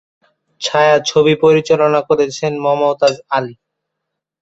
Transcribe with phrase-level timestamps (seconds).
[0.61, 3.55] ছায়াছবিটি পরিচালনা করেছেন মমতাজ আলী।